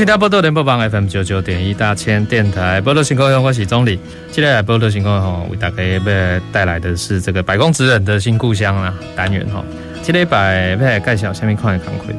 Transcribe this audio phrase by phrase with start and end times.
[0.00, 4.00] 欢迎收听宝岛联播网 FM 九九点一大千电台，宝岛新故乡，我是总理。
[4.32, 9.62] 接下来宝岛新故乡为大家要带来的是这个百工职人的新故乡啦单元哈。
[10.02, 12.14] 这礼拜要来介绍下面看的工作，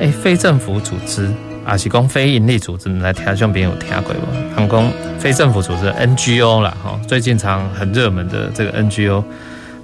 [0.00, 1.30] 哎，非政府组织
[1.66, 4.28] 啊，是讲非营利组织，来听上边有听过吗？
[4.54, 9.22] 他们讲非政府组织 NGO 啦哈，最近常很热门的这个 NGO，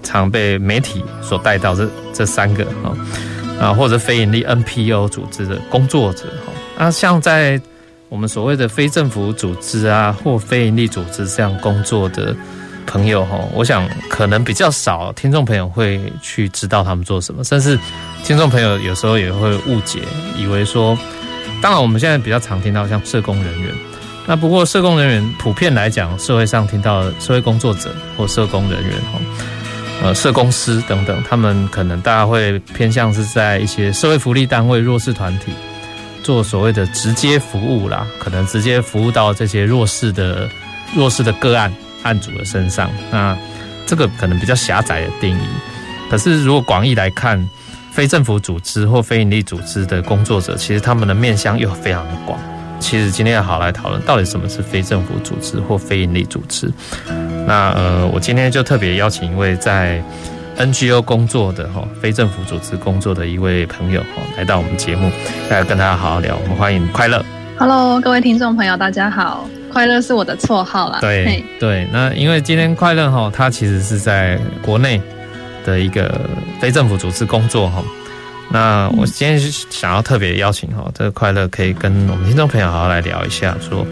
[0.02, 2.96] 常被媒体所带到这这三个哈
[3.60, 6.24] 啊，或者非营利 NPO 组织的工作者
[6.82, 7.60] 那像在
[8.08, 12.34] 我们所谓的非政府组织啊，或非营利组织这样工作的
[12.84, 17.78] 朋友哈，我想可能比较少听众朋友会去知道他们做什么，甚至
[18.24, 20.00] 听众朋友有时候也会误解，
[20.36, 20.98] 以为说，
[21.62, 23.72] 当然我们现在比较常听到像社工人员，
[24.26, 29.20] 那不过社工人员普遍来讲，社会上听到社会工作者或社工人员哈，
[30.02, 35.52] 呃，社工师等等，他们可能大家会偏向是在一些社会福利单位、弱势团体。
[36.22, 40.48] 做所谓的直接服务啦，可能直接服务到这些弱势的
[40.96, 43.36] 弱势的个案案主的身上，那
[43.86, 45.44] 这个可能比较狭窄的定义。
[46.10, 47.48] 可是如果广义来看，
[47.90, 52.38] 非政府组织或非营利组织的工作者，其实他们的面向又非常的广。
[52.80, 56.72] 其实今天要好来讨论，到底什么是非政府组织或非营利组织？
[57.46, 60.02] 那呃，我今天就特别邀请一位在
[60.62, 65.10] NGO 工作的哈，非政府组织工作的一位朋友哈，来到我们节目，
[65.50, 66.38] 来跟大家好好聊。
[66.40, 67.24] 我们欢迎快乐。
[67.58, 69.48] Hello，各位听众朋友，大家好。
[69.72, 70.98] 快乐是我的绰号啦。
[71.00, 75.00] 对对，那因为今天快乐哈，他其实是在国内
[75.64, 76.20] 的一个
[76.60, 77.82] 非政府组织工作哈。
[78.48, 83.84] 那我今天想要特别邀请哈，这个快乐可以跟我们听众朋友好好来聊一下说。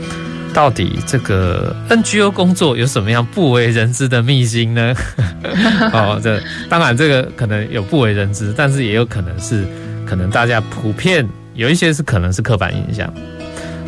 [0.53, 4.94] 到底这个 NGO 工作有什么样不为人知的秘辛呢？
[5.93, 9.65] 哦，这当然这个可能有不为人知，但是也有可能是
[10.05, 13.12] 可能大家普遍有一些是可能是刻板印象。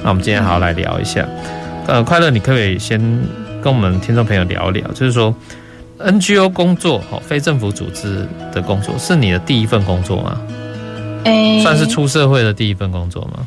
[0.02, 1.26] 那我们今天好好来聊一下。
[1.86, 3.00] 呃，快乐，你可不可以先
[3.60, 5.34] 跟我们听众朋友聊一聊，就是说
[5.98, 10.40] NGO 工作，哦，非政府组织的工作是你的第一份工作吗？
[11.24, 13.46] 欸，算是出社会的第一份工作吗？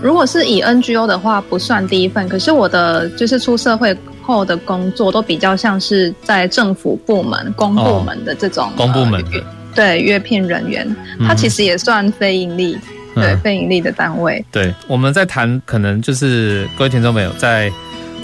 [0.00, 2.28] 如果是以 NGO 的话，不算第一份。
[2.28, 9.44] 可是我的就是出社会后的工作，都比较像是在政府部门、公部门的这种、哦、公部门的、呃、
[9.74, 12.78] 对约聘人员，它其实也算非盈利，
[13.14, 14.44] 嗯、对非盈利的单位。
[14.52, 17.68] 对，我们在谈，可能就是各位听众朋友在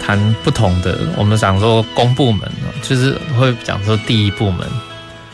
[0.01, 2.49] 谈不同的，我们想说公部门，
[2.83, 4.65] 就是会讲说第一部门，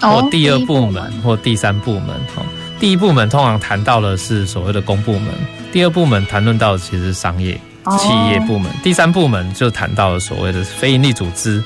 [0.01, 2.09] 或第二部门，哦、部门或第三部门。
[2.35, 2.43] 哈，
[2.79, 5.29] 第一部门通常谈到的是所谓的公部门。
[5.73, 7.53] 第二部门谈论到的其实是商业
[7.99, 11.63] 企业部门，第三部门就谈到了所谓的非营利组织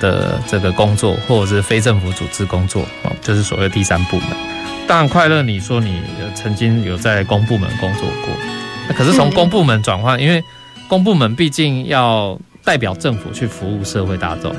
[0.00, 4.28] 的这个工作，或者是非政府组织工作，哦，就是所谓第三部门。
[4.88, 6.00] 当然，快乐，你说你
[6.34, 8.34] 曾经有在公部门工作过，
[8.88, 10.42] 那可是从公部门转换，因为
[10.88, 14.52] 公部门毕竟要代表政府去服务社会大众。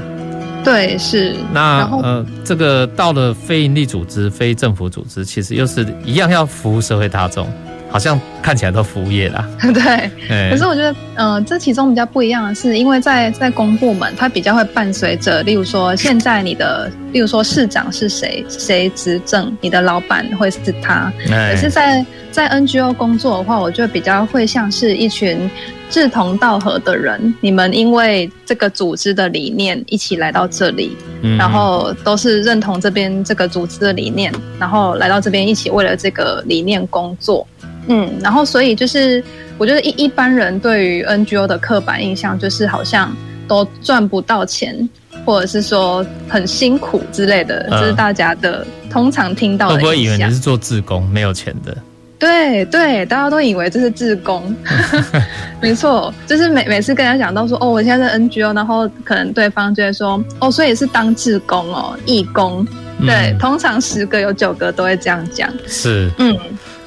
[0.63, 1.35] 对，是。
[1.51, 7.51] 那呃，这个到了非营利组织、非政府组织，其实又是一样要服务社会大众。
[7.91, 10.49] 好像看起来都服务业啦， 对。
[10.51, 21.11] 可是我觉得，呃，这其中比较不一样的是，因为在在公部门，它比较会伴随着，例如说，现在你的，例如说市长是谁，谁执政，你的老板会是他。
[21.25, 25.49] 可是在在 NGO 工作的话，我觉得比较会像是一群
[25.89, 30.97] 志同道合的人，你们因为这个组织的理念一起来到这里，
[31.37, 37.47] 然后都是认同这边这个组织的理念，然后来到这边一起为了这个理念工作。
[37.89, 39.21] 嗯，然后所以就是，
[39.57, 43.13] 我觉得一一般人对于 NGO 的刻板印象就是好像
[43.47, 44.89] 都赚不到钱，
[45.25, 49.75] 或者是说很辛苦之类的，这、嗯就是大家的通常听到的。
[49.75, 51.75] 会不会以为你是做自工没有钱的？
[52.19, 54.55] 对对，大家都以为这是志工，
[55.61, 62.65] 没错，就是每每次跟人家讲到说哦，我现在是 NGO，然后可能对方就会说哦，所以是当志工哦，义工。
[63.05, 65.51] 对，嗯、通常十个有九个都会这样讲。
[65.67, 66.37] 是，嗯，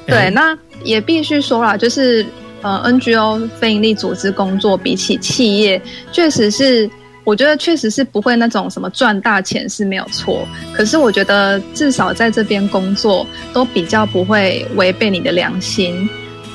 [0.07, 0.57] 对，那。
[0.83, 2.23] 也必须说啦，就是
[2.61, 5.81] 呃，NGO 非营利组织工作比起企业，
[6.11, 6.87] 确实是
[7.23, 16.07] 我觉得确实是不会那种什么赚大钱是没有错，可是我觉得至少在这边工作都比较不会违背你的良心。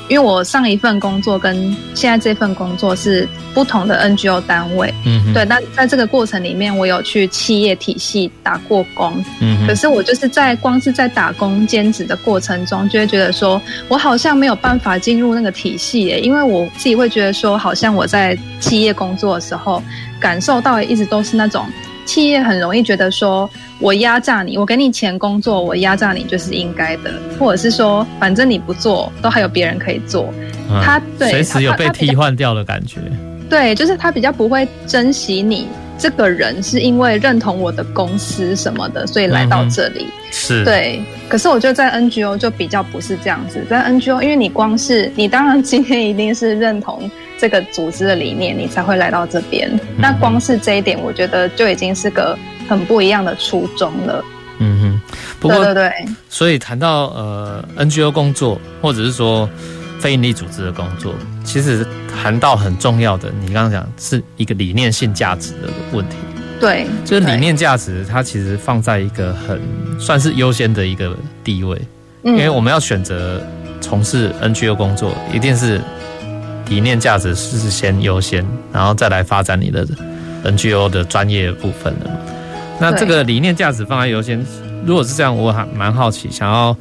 [0.08, 5.44] 因为我上一份工作跟现在这份工作是不同的 NGO 单位，嗯哼，对。
[5.44, 19.82] 那在这个过程里面，我有去企业体系打过工，嗯，可是我就是在光是在打工兼职的过程中，就会觉得说我好像没有办法进入那个体系耶，因为我自己会觉得说，好像我在企业工作的时候，
[20.20, 21.64] 感受到一直都是那种。
[22.04, 30.32] 企业很容易觉得说，我压榨你，我给你钱工作，我压榨你就是应该的，或者是说，反正你不做，都还有别人可以做。
[30.70, 33.00] 嗯、他对随时有被替换掉的感觉。
[33.48, 35.66] 对，就是他比较不会珍惜你
[35.98, 40.06] 这个人，是因为认同我的公司什么的，所以来到这里。
[40.06, 41.02] 嗯、是，对。
[41.28, 47.10] 可是我觉得在 NGO 就比较不是这样子，在 NGO，因为你光是你，当然今天一定是认同。
[47.42, 49.68] 这个组织的理念，你才会来到这边。
[49.98, 54.24] 那光是这一点，我觉得就已经是个很不一样的初衷了。
[54.58, 55.00] 嗯哼，
[55.40, 55.92] 不过对对对。
[56.28, 59.50] 所以谈到呃 NGO 工作，或者是说
[59.98, 61.12] 非营利组织的工作，
[61.42, 61.84] 其实
[62.14, 66.14] 谈到很重要的，你刚刚讲是一个理念性价值的问题。
[66.60, 69.60] 对，就是理念价值，它其实放在一个很
[69.98, 71.12] 算是优先的一个
[71.42, 71.76] 地位，
[72.22, 73.44] 因为我们要选择
[73.80, 75.80] 从事 NGO 工作，一定是。
[76.68, 79.86] 理念价值是先优先，然后再来发展你的
[80.44, 82.16] NGO 的专业部分的嘛。
[82.80, 84.44] 那这个理念价值放在优先，
[84.86, 86.76] 如果是这样，我还蛮好奇，想要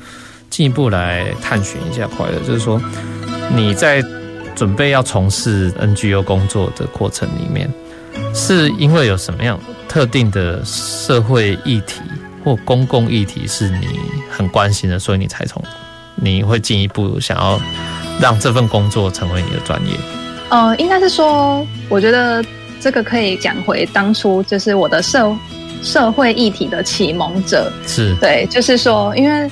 [0.49, 2.81] 进一步来探寻一下快乐，就是说
[3.53, 4.03] 你在
[4.55, 7.69] 准备要从事 NGO 工作的过程里面，
[8.33, 12.01] 是因为有什么样特定的社会议题
[12.43, 13.87] 或公共议题是你
[14.29, 15.61] 很关心的，所以你才从
[16.15, 17.59] 你会进一步想要。
[18.21, 19.93] 让这份工作成为你的专业。
[20.49, 22.43] 呃，应该是说，我觉得
[22.79, 25.35] 这个可以讲回当初就是我的社
[25.81, 27.71] 社会议题的启蒙者。
[27.87, 29.49] 是对，就是说，因为。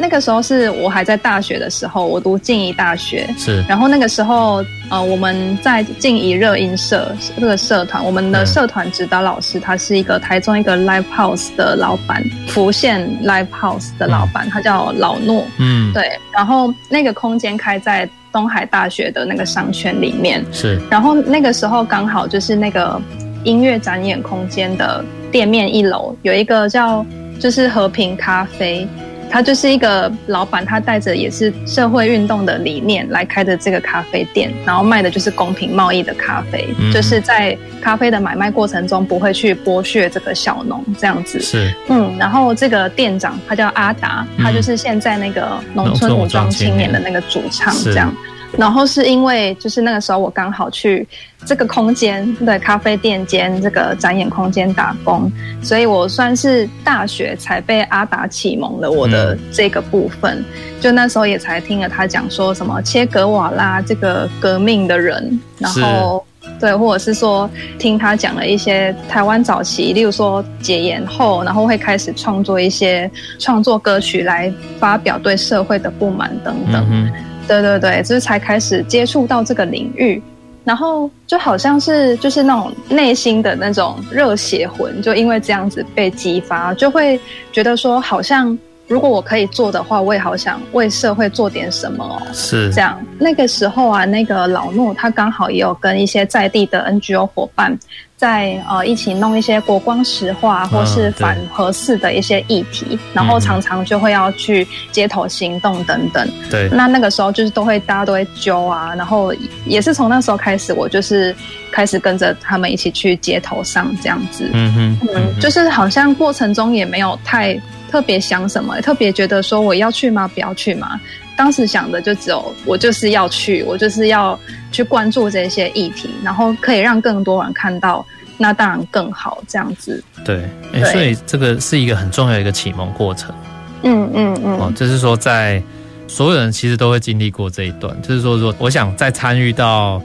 [0.00, 3.28] 那个时候是我还在大学的时候，我读静宜大学。
[3.36, 3.62] 是。
[3.68, 15.44] 然后那个时候，呃，我们在静宜热音社这个社团，我们的社团指导老师他是一个台中一个 live house 的老板，浮现 live house 的老板，他叫老诺。
[15.58, 15.92] 嗯。
[15.92, 16.16] 对。
[16.32, 20.44] 然后那个空间开在东海大学的那个商圈里面。
[20.52, 20.80] 是。
[20.88, 23.00] 然后那个时候刚好就是那个
[23.42, 27.04] 音乐展演空间的店面一楼有一个叫
[27.40, 28.86] 就是和平咖啡。
[29.30, 41.40] 他就是一个老板，他带着也是社会运动的理念来开的这个咖啡店，然后卖的就是公平贸易的咖啡，嗯、就是在咖啡的买卖过程中不会去剥削这个小农这样子。
[41.40, 48.14] 是，嗯，然后这个店长他叫阿达，他就是现在那个农村武装青年的那个主唱这样。
[48.56, 51.06] 然后是因为就是那个时候我刚好去
[51.44, 55.30] 这个空间的咖啡店兼这个展演空间打工，
[55.62, 60.44] 所以我算是大学才被阿达启蒙了我的这个部分。
[60.80, 66.24] 就那时候也才听了他讲说什么切格瓦拉这个革命的人，然后
[66.58, 67.48] 对，或者是说
[67.78, 77.10] 听他讲了一些台湾早期，例如说解严后，然后会开始创作一些创作歌曲来发表对社会的不满等等。
[77.48, 80.22] 对对对，就是才开始接触到这个领域，
[80.64, 87.18] 然后就好像是就是那种内心的那种热血魂，就因为这样子被激发，就会
[87.50, 92.22] 觉得说，好像如果我可以做的话，我也好想为社会做点什么哦。
[92.32, 97.78] 是这样，那个时候啊，那个老诺他刚好也有跟一些在地的 NGO 伙伴。
[98.18, 106.28] 在呃一起弄一些国光石化或是反核四的一些议题，嗯、然后常常就会要去街头行动等等。
[106.50, 109.32] 对，那那个时候就是都会大家都会揪啊，然后
[109.64, 111.32] 也是从那时候开始，我就是
[111.70, 114.50] 开始跟着他们一起去街头上这样子。
[114.52, 117.56] 嗯哼，嗯，嗯，就是好像过程中也没有太
[117.88, 120.28] 特别想什么，特别觉得说我要去吗？
[120.34, 121.00] 不要去吗？
[121.36, 124.36] 当时想的就只有我就是要去，我就是要
[124.70, 128.04] 去关注这些议题，然后可以让更多人看到，
[128.36, 129.42] 那当然更好。
[129.48, 133.34] 这样子，对，欸、所以这个是一个很重要的一个启蒙过程。
[133.82, 135.62] 嗯嗯嗯，哦，就是说，在
[136.06, 140.02] 所有人其实都会经历过这一段，就是说，说我想再参与到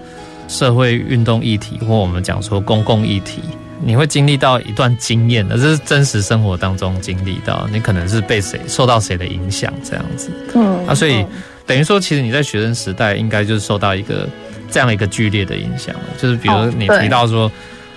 [0.47, 3.41] 社会运动议题，或我们讲说公共议题。
[3.85, 10.31] 你会经历到一段经验的，这是真实生活当中经历到，你可能是被谁受到谁的影响这样子。
[10.55, 11.25] 嗯，啊，所以
[11.65, 14.25] 等于说，其实你在学生时代应该就是受到一个
[14.73, 17.49] 这样一个剧烈的影响，就是比如你提到说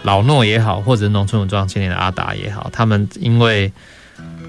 [0.02, 3.72] 老诺也好，或者农村武装青年的阿达也好，他们因为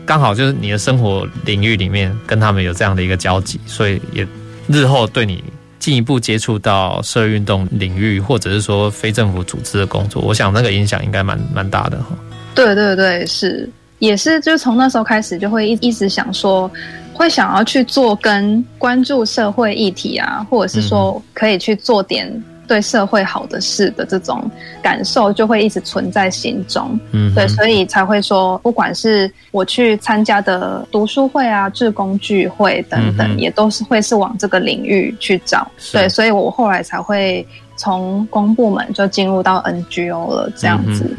[0.05, 4.27] 刚好就是你的生活领域里面跟他们有这样的一个交集，所以也
[4.67, 5.41] 日后对你
[5.79, 12.10] 进一步接触到社会运动领域，或者是说非政府组织的工作，我想那个影响应该蛮蛮大的哈。
[12.53, 13.69] 对对对，是。
[14.00, 16.69] 也是，就从那时候开始就会一一直想说，
[17.17, 22.43] 会想要去做跟关注社会议题啊，或者是说可以去做点。
[22.67, 24.43] 对社会好的事的这种
[24.83, 37.47] 感受就会一直存在心中，嗯，对，所以才会说，不管是我去参加的读书会啊、志工聚会等等，嗯、也都是会是往这个领域去找，对，所以我后来才会
[37.77, 41.15] 从公部门就进入到 NGO 了，这样子，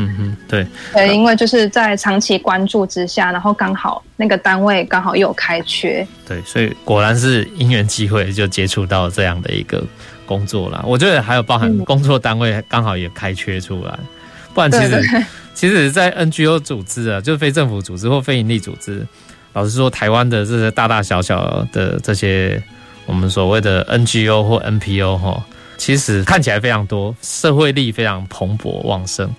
[0.49, 9.83] 对，对，因为就是在长期关注之下，然后刚好那个单位刚好又有开缺，对，所以果然是因缘机会就接触到这样的一个。
[10.29, 13.99] 工作啦，我觉得还有包含工作单位刚好也开缺出来，
[14.53, 15.03] 不然其实
[15.55, 19.07] 其实，在 NGO 组织啊，就是非政府组织或非营利组织，
[19.55, 22.63] 老实说，台湾的这些大大小小的这些
[23.07, 25.43] 我们所谓的 NGO 或 NPO 哈，
[25.79, 29.31] 其实看起来非常多，社会力非常蓬勃旺盛，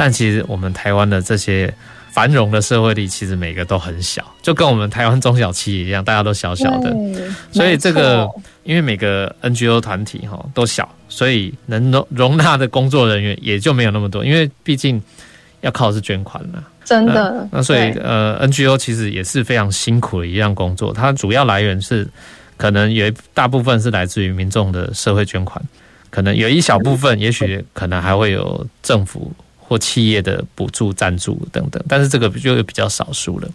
[0.00, 1.72] 但其实我们台湾的这些。
[2.12, 6.92] 繁荣的社会力其实每个都很小，就跟我们台湾中小企业一样，大家都小小的。
[7.52, 8.28] 所以这个
[8.64, 14.24] 因为每个 NGO 团体哈都小，所以能容容纳的工作人员也就没有那么多。
[14.24, 15.00] 因为毕竟
[15.60, 17.46] 要靠的是捐款嘛，真的。
[17.52, 20.92] 那，那所以呃，NGO 其实也是非常辛苦的一样工作。
[20.92, 22.04] 它主要来源是
[22.56, 25.64] 可能有一大部分是来自于民众的社会捐款，
[26.10, 29.32] 可能有一小部分，也许可能还会有政府。
[29.70, 33.48] 或企业的补助、赞助等等，但是这个就比较少数了。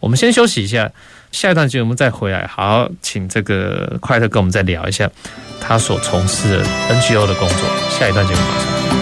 [0.00, 0.90] 我们先休息一下，
[1.30, 5.08] 下一段节目再回来，好请这个快乐跟我们再聊一下
[5.60, 7.58] 他所从事的 NGO 的工作。
[7.96, 9.01] 下一段节目马上。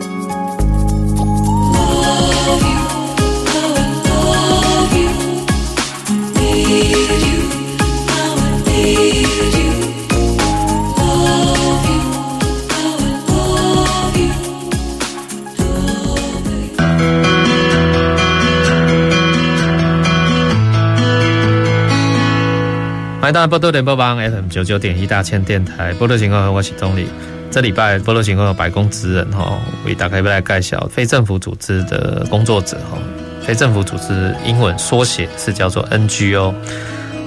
[23.31, 27.05] 来到宝岛联播网 FM 九九点一大千电台，宝岛新故乡，我是宗澧。
[27.49, 32.97] 这礼拜宝岛新故乡有百工职人哈，为大家来介绍非政府组织的工作者哈。
[33.41, 36.53] 非政府组织英文缩写是叫做 NGO。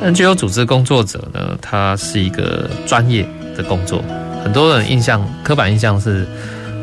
[0.03, 4.05] NGO 组织工作者呢，他是一个专业的工作。
[4.43, 6.27] 很多人印象刻板印象是，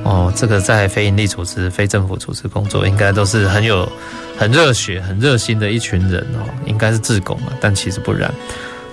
[0.04, 3.88] 哦，这个在非营利组织、非政府组织工作，应该都是很有、
[4.36, 8.28] 很热血、很热心的一群人哦，应该是志工啊，但其实不然。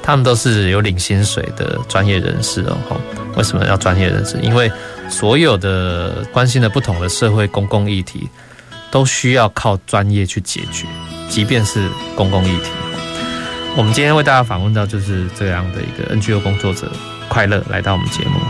[0.09, 2.99] 他们都是有领薪水的专业人士哦。
[3.37, 4.38] 为什么要专业人士？
[4.41, 4.73] 因为
[5.11, 8.27] 所有的关心的不同的社会公共议题，
[8.91, 10.87] 都需要靠专业去解决，
[11.29, 11.87] 即便是
[12.17, 12.71] 公共议题。
[13.77, 16.91] 我们今天为大家访问到就是这样的一个 NGO 工作者
[17.29, 18.41] 快乐来到我们节目。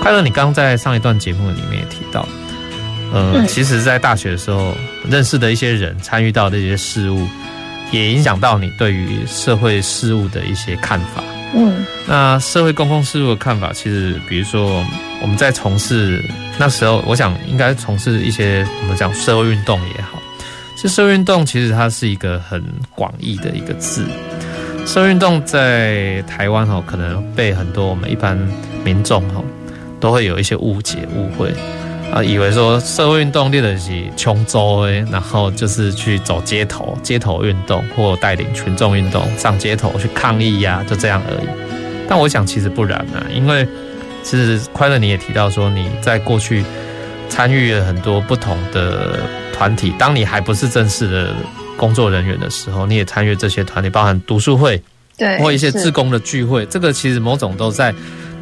[0.00, 2.26] 快乐，你刚刚在上一段节目里面也提到，
[3.12, 4.74] 呃，其实，在大学的时候
[5.10, 7.28] 认识的一些人，参与到的一些事物。
[7.92, 11.22] 也影响到你对于社会事务的一些看法。
[11.54, 14.84] 嗯，那社会公共事务的看法，其实比如说
[15.22, 16.22] 我们在从事
[16.58, 20.20] 那时候，我想应该从事一些我们讲社会运动也好。
[20.74, 22.62] 其实社会运动其实它是一个很
[22.94, 24.04] 广义的一个字。
[24.84, 28.36] 社会运动在台湾哈，可能被很多我们一般
[28.84, 29.42] 民众哈
[29.98, 31.54] 都会有一些误解误会。
[32.12, 41.46] 啊，以为说社会运动练的是琼州诶，然后就是去走街头、街头运动或带领群众运动上街头去抗议呀、啊，就这样而已。
[42.08, 43.68] 但我想其实不然啊，因为
[44.22, 46.64] 其实快乐你也提到说你在过去
[47.28, 49.20] 参与了很多不同的
[49.52, 51.34] 团体，当你还不是正式的
[51.76, 54.80] 工作人员的时候，你也参与这些团体，包含读书会，
[55.18, 57.92] 对，或一些志工的聚会，这个其实某种都在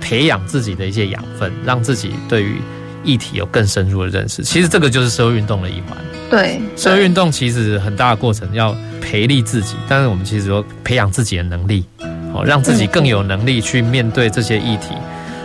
[0.00, 2.61] 培养自己的一些养分，让自己对于。
[3.04, 5.96] 议题有更深入的认识，其实这个就是社会运动的一环。
[6.30, 11.84] 对，社会运动其实很大的过程要培力自己，但是我们其实说培养自己的能力，
[12.32, 14.94] 哦，让自己更有能力去面对这些议题，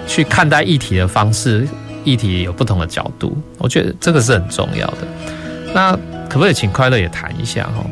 [0.08, 1.68] 去看待议题的方式，
[2.04, 4.98] 议题有不同的角度，我觉得这个是很重要的。
[5.74, 5.92] 那
[6.28, 7.86] 可不可以请快乐也谈一下哈？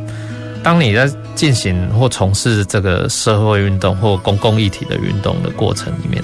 [0.63, 6.21] 当你在进行或从事这个社会运动或公共议题的运动的过程里面，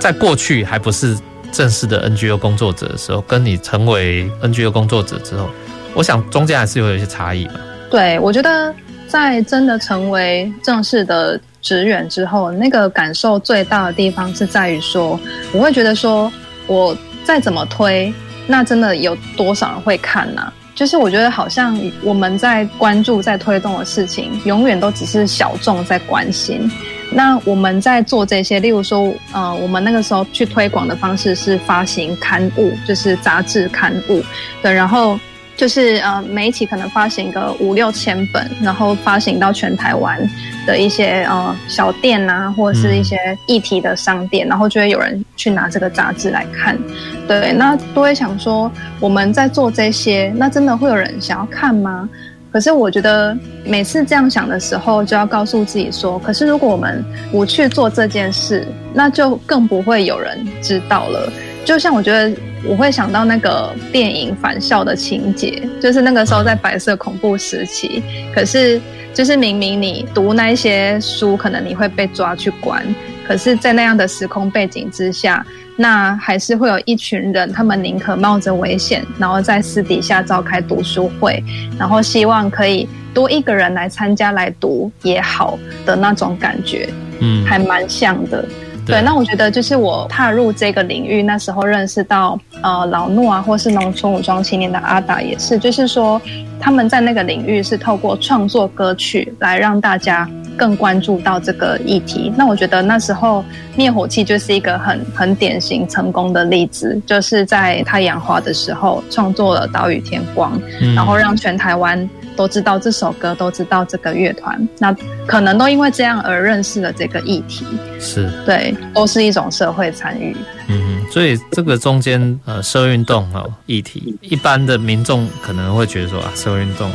[0.00, 1.16] 在过去还不是
[1.52, 5.48] 正式的 NGO 工作者的时候，跟你成为 NGO 工作者之后，
[5.94, 7.54] 我想中间还是有一些差异吧。
[7.90, 8.74] 对，我觉得
[9.06, 15.18] 在真的成为正式的职员之后，那个感受最大的地方是在于说，
[15.52, 16.30] 我会觉得说，
[16.66, 18.12] 我再怎么推，
[18.46, 26.70] 那真的有多少人会看呢、就是我觉得好像我们在关注、在推动的事情，永远都只是小众在关心。
[27.10, 34.22] 那我们在做这些，例如说，呃，我们那个时候去推广的方式是发行刊物，就是杂志刊物，
[34.62, 35.18] 对，然后。
[35.58, 40.16] 就是呃，每一期可能发行个五六千本，然后发行到全台湾
[40.64, 46.78] 的一些呃小店呐，或者是一些议题的商店，然后就会有人去拿这个杂志来看。
[47.26, 52.08] 对，那都会想说，我们在做这些，那真的会有人想要看吗？
[52.52, 61.32] 可是我觉得每次这样想的时候，就要告诉自己说，可是如果我们不去做这件事，那就更不会有人知道了。
[61.64, 62.34] 就像我觉得。
[62.66, 68.02] 我会想到那个电影《返校》的情节，就是那个时候在白色恐怖时期，
[68.34, 68.80] 可是
[69.14, 72.84] 就是明明你读那些书，可能你会被抓去关，
[73.28, 75.44] 可是，在那样的时空背景之下，
[75.76, 81.44] 那还是会有一群人，他们宁可冒着危险，然后在私底下召开读书会，
[81.78, 86.88] 然后希望可以多一个人来参加来读也好的那种感觉，
[87.20, 88.42] 嗯，还蛮像的。
[88.86, 96.18] 对，那我觉得就是我踏入这个领域，那时候认识到呃老诺啊，或是农村武装青年的阿达也是，就是说
[96.58, 100.26] 他们在那个领域是透过创作歌曲来让大家
[100.58, 102.30] 更关注到这个议题。
[102.36, 103.42] 那我觉得那时候
[103.76, 110.60] 灭火器就是一个很很典型成功的例子，就是在太阳花的时候创作了《岛屿天光》，
[110.94, 112.06] 然后让全台湾。
[112.38, 114.94] 都知道这首歌，都知道这个乐团，那
[115.26, 117.66] 可能都因为这样而认识了这个议题，
[117.98, 120.36] 是对，都是一种社会参与。
[120.68, 126.88] 嗯，所以这个中间呃，社会运动哦，议题，一般的民众可能会觉得说啊，社会运动，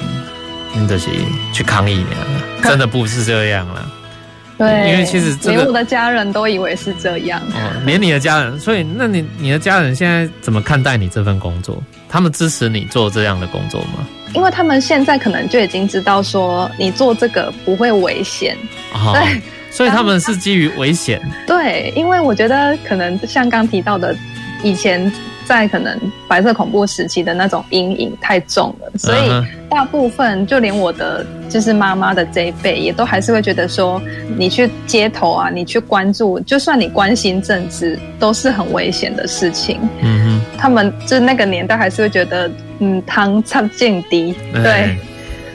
[0.73, 1.09] 你得去
[1.53, 2.27] 去抗议了，
[2.63, 3.91] 真的不是这样了。
[4.55, 11.81] 对，因为其实这个，连我的家人都以为是这样，哦，连你的家人，所以那你你的家人现在怎么看待你这份工作？
[12.07, 14.07] 他们支持你做这样的工作吗？
[14.35, 18.55] 因为他们现在可能就已经知道说你做这个不会危险，
[18.93, 21.19] 哦、对，所以他们是基于危险。
[21.47, 24.15] 对，因为我觉得可能像刚提到的，
[24.63, 25.11] 以前
[25.55, 29.29] 在可能白色恐怖时期的那种阴影太重了，所以
[29.69, 34.01] 大部分就连我的就是妈妈的这一辈，也都还是会觉得说，
[34.37, 39.79] 你去街头啊，你去关注，就算你关心政治，都是很危险的事情。
[40.01, 42.49] 嗯哼，他们就那个年代还是会觉得。
[42.79, 44.97] 嗯，汤差劲低，对，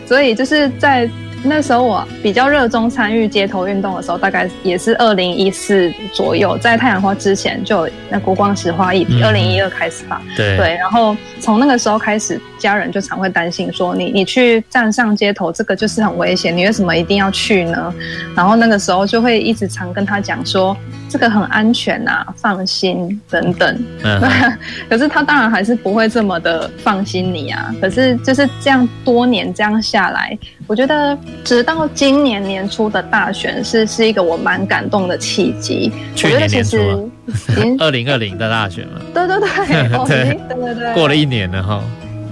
[0.06, 1.06] 所以就是在
[1.44, 17.94] 那时候，我比较热衷参与街头运动的时候，大概也是二零一四左右，在太阳花之前就有那国光石花议题，二零一二开始吧，对对，然后从那个时候开始，家人就常会担心说，你你去站上街头，这个就是很危险，你为什么一定要去呢？
[18.34, 20.76] 然后那个时候就会一直常跟他讲说。
[21.08, 23.84] 这个很安全呐、啊，放心等等。
[24.04, 24.20] 嗯，
[24.88, 27.74] 可是他当然还是不会这么的放心你啊。
[27.80, 35.90] 可是就是这样多年这样下来，我觉得直到今年年初的大选是是一个我蛮感动的契机。
[36.14, 37.10] 去年年初，
[37.80, 39.00] 二零二零的大选嘛。
[39.14, 39.48] 对对对，
[39.96, 41.82] 哦、对对对对，过了一年了哈。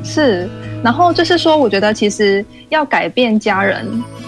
[0.04, 0.48] 是，
[0.84, 3.84] 然后就是说，我觉得其实要改变家人。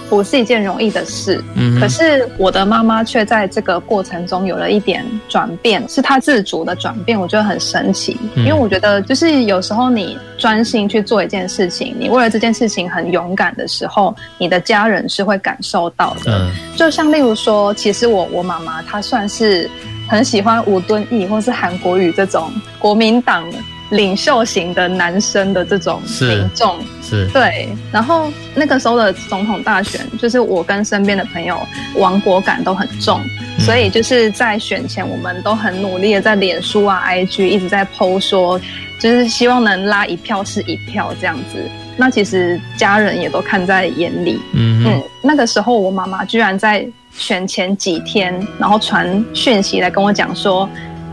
[0.08, 8.16] 不是一件容易的事，嗯，可是我的妈妈却在这个过程中有了一点转变，是她自主的转变，我觉得很神奇。
[8.36, 16.38] 因为我觉得，就是有时候你专心去做一件事情，你为了这件事情很勇敢的时候，你的家人是会感受到的。
[16.38, 19.68] 嗯，就像例如说，其实我我妈妈她算是
[20.08, 23.44] 很喜欢吴敦义或是韩国语这种国民党
[23.90, 26.78] 领袖型的男生的这种民众。
[27.02, 31.58] 是对，然后那个时候的总统大选，就是我跟身边的朋友
[31.94, 33.18] 亡国感都很重，
[33.58, 38.60] 嗯，所以就是在选前，我们都很努力的在脸书啊、IG 一直在 po 说，
[39.00, 41.56] 就是希望能拉一票是一票这样子。
[41.96, 50.68] 那其实家人也都看在眼里，嗯嗯，那个时候我妈妈居然在选前几天，然后传讯息来跟我讲说。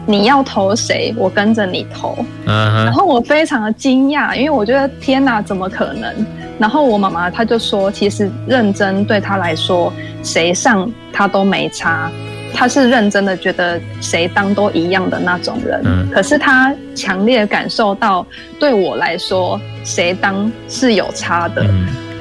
[0.05, 1.13] 你要投谁？
[1.17, 2.17] 我跟着你投。
[2.45, 6.13] 然后我非常的惊讶，因为我觉得天哪，怎么可能？
[6.57, 9.91] 然后我妈妈她就说，其实认真对她来说，
[10.23, 12.09] 谁上她都没差，
[12.53, 15.83] 她是认真的觉得谁当都一样的那种人。
[16.11, 18.25] 可是她强烈感受到，
[18.59, 21.65] 对我来说，谁当是有差的。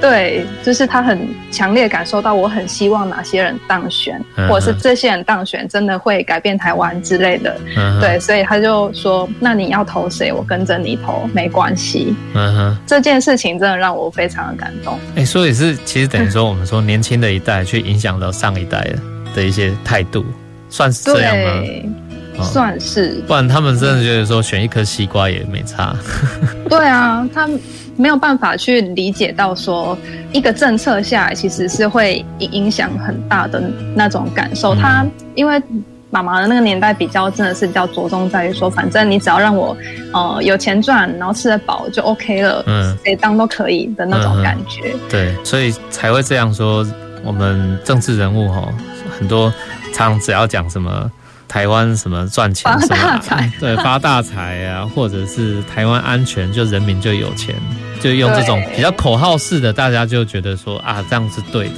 [0.04, 7.56] 对，就是他很强烈感受到我很希望哪些人当选，嗯、或者是这些人当选真的会改变台湾之类的。
[7.76, 10.30] 嗯、对，所以他就说：“那你要投谁？
[10.30, 14.94] 我跟着你投，没关系。”嗯哼，这件事情真的让我非常的感动。
[15.14, 18.98] 哎、欸，所以是其实等于说，我们说年轻的一代去影响到上一代的
[19.36, 20.22] 的一些态度，
[20.68, 21.60] 算是这样吗？
[21.62, 21.88] 对
[22.42, 25.96] 算是，不然他们真的觉得说选一颗西瓜也没差。
[26.68, 27.48] 对啊，他
[27.96, 29.96] 没有办法去理解到说
[30.32, 33.62] 一个政策下来其实是会影响很大的
[33.94, 34.74] 那种感受。
[34.74, 35.62] 他因为
[36.10, 39.76] 妈妈的那个年代比较真的是比较着重在于说，反正你只要让我
[40.12, 44.92] 呃有钱赚，然后吃得饱就 OK 了，嗯，谁当都可以的那种感觉。
[44.94, 46.86] 嗯、对，所以才会这样说。
[47.24, 48.68] 我们政治人物哈，
[49.18, 49.50] 很多
[49.94, 51.10] 常只要讲什么。
[51.46, 52.98] 台湾什么赚钱什么、啊？
[52.98, 57.54] 发大财，对，发大财啊，或者是台湾安全，就人民就有钱，
[58.04, 61.76] 就用这种比较口号式的，大家就觉得说啊，这样是对的。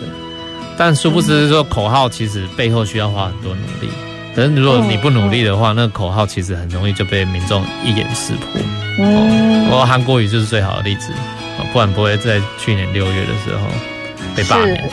[0.76, 3.88] 但殊不知说口号其实背后需要花很多努力。
[4.34, 8.60] 可是如果你不努力的话，那个口号其实很容易就被民众一眼识破。
[8.98, 13.60] 嗯，我韩国语就是最好的例子啊，不然不会在去年六月的时候
[14.34, 14.90] 被罢免。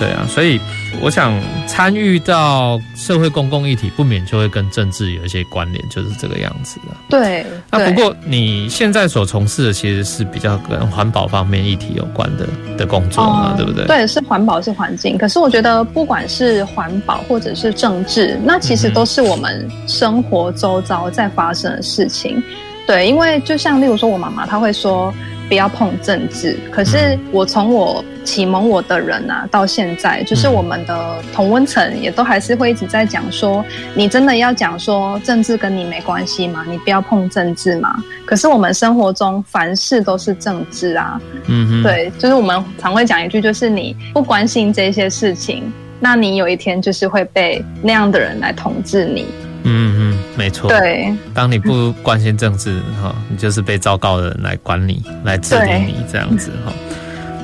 [0.00, 0.60] 对啊，所以。
[1.02, 6.96] 我想参与到社会公共议题，不免就会跟政治有一些关联，就是这个样子的。
[7.08, 13.86] 对，那不过你现在所从事的其实是比较跟环保方面议题有关的的工作嘛，嗯、对不对？
[13.86, 15.16] 对，是环保是环境。
[15.18, 22.36] 可是我觉得，不管是环保或者是政治，那其实都是我们生活周遭在发生的事情。
[22.36, 22.42] 嗯、
[22.86, 25.12] 对，因为就像例如说，我妈妈她会说。
[25.48, 26.56] 不要碰政治。
[26.70, 36.64] 可是我从我启蒙我的人啊，到现在，就是我们的同温层也都还是会一直在讲说，你真的要讲说政治跟你没关系吗？
[36.68, 38.02] 你不要碰政治吗？
[38.24, 41.20] 可是我们生活中凡事都是政治啊。
[41.46, 49.26] 嗯哼，对，就是我们常会讲一句，就是你不关心这些事情，那你有一天就是会被那样的人来统治你。
[49.68, 50.70] 嗯嗯，没错。
[50.70, 56.72] 对，当你不关心政治哈，你就是被糟糕的人来管理，来治理你这样子哈。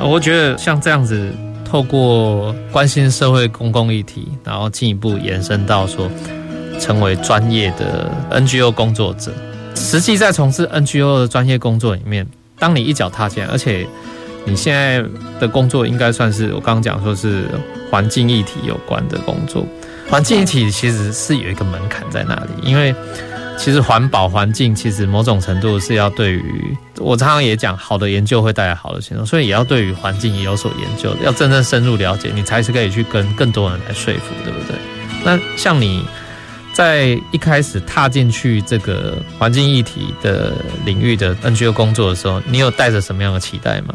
[0.04, 1.30] 我觉得像这样子，
[1.64, 6.08] 透过关心社会公共议题，然后进一步延伸到说，
[6.78, 9.32] 成为专业的 NGO 工作者，
[9.74, 12.26] 实际在从事 NGO 的专业工作里面，
[12.58, 13.84] 当你一脚踏进来，而且
[14.44, 15.04] 你现在
[15.40, 17.46] 的工作应该算是我刚刚讲说是
[17.90, 19.66] 环境议题有关的工作。
[20.12, 22.94] 环境议题其实是有一个门槛在那里，因为
[23.56, 34.76] 其实环保环境其实某种程度是要对于我常常也讲，好的研究会带来好的行动，所以也要对于环境也有所研究，要真正深入了解，你才是可以去跟更多人来说服，对不对？
[35.24, 36.04] 那像你
[36.74, 40.52] 在一开始踏进去这个环境议题的
[40.84, 43.94] 领域的 NGO 工作的时候，你有带着什么样的期待吗？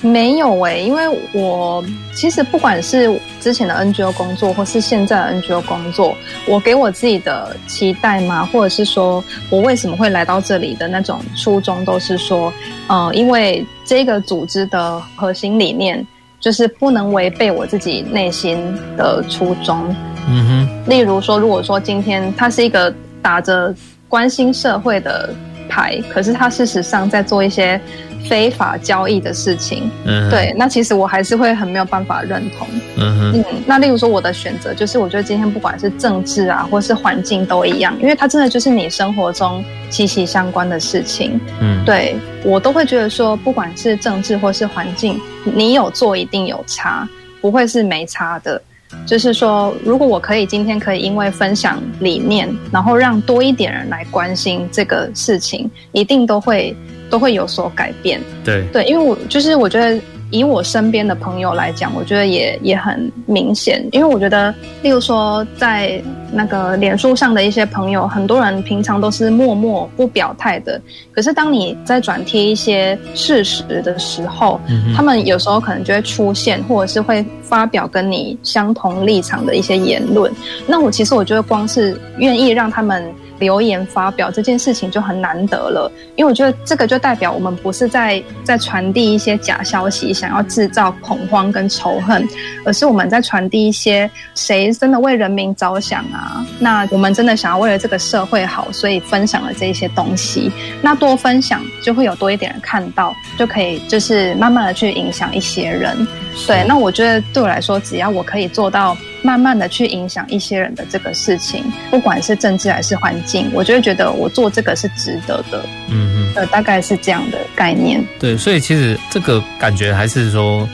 [0.00, 6.16] 没有哎、欸，因为我其实不管是之前的 NGO 工作，或是现在的 NGO 工作，
[6.48, 12.52] 我给我自己的期待吗，或者是说我为什么会来到这里的那种初衷，都是说，
[12.88, 16.04] 呃，因为这个组织的核心理念
[16.40, 18.58] 就是不能违背我自己内心
[18.96, 19.94] 的初衷。
[20.26, 23.72] 嗯哼，例如说，如果说今天它是一个打着
[24.08, 25.32] 关心社会的
[25.68, 27.80] 牌，可是它事实上在做一些。
[28.28, 47.08] 非法交易的事情，嗯，对，那其实我还是会很没有办法认同，嗯，嗯，那例如说我的选择，就是我觉得今天不管是政治啊，或是环境都一样，因为它真的就是你生活中息息相关的事情，嗯，对，我都会觉得说，不管是政治或是环境，你有做一定有差，
[47.40, 48.60] 不会是没差的。
[49.04, 56.74] 就是说，如果我可以今天可以因为分享理念，然后让多一点人来关心这个事情，一定都会。
[57.10, 70.80] 都会有所改变，对对，因为我就是我觉得以我身边的朋友来讲，我觉得也也很明显，因为我觉得，例如说在那个脸书上的一些朋友，很多人平常都是默默不表态的，
[71.12, 80.32] 可是当你在转贴一些事实的时候，嗯，他们有时候可能就会出现，或者是会发表跟你相同立场的一些言论。
[80.66, 83.04] 那我其实我觉得，光是愿意让他们。
[83.38, 92.26] 留言发表这件事情就很难得了，因为我觉得这个就代表我们不是在在传递一些假消息，想要制造恐慌跟仇恨，
[92.64, 100.50] 而是我们在传递一些谁真的为人民着想啊，那我们真的想要为了这个社会好，所以分享了这些东西。
[100.82, 106.06] 那多分享就会有多一点人看到，就可以就是慢慢的去影响一些人。
[106.46, 115.64] 对，那我觉得对我来说，只要我可以做到慢慢的去影响一些人的这个事情，不管是政治还是环境，我就会觉得我做这个是值得的。
[115.88, 118.04] 嗯嗯，呃，大概是这样的概念。
[118.20, 120.68] 对，所以其实这个感觉还是说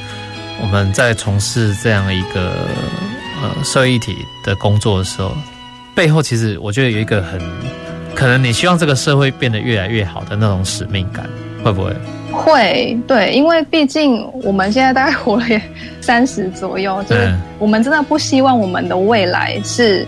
[0.61, 2.69] 我们在从事这样一个
[3.41, 5.35] 呃社会议题的工作的时候，
[5.95, 7.41] 背后其实我觉得有一个很
[8.15, 11.25] 可能你希望这个社会变得越来越好的那种使命感，
[11.63, 11.95] 会不会？
[12.33, 15.45] 会，对，因为毕竟我们现在大概活了
[16.01, 20.07] 三十左右，就是我们真的不希望我们的未来是，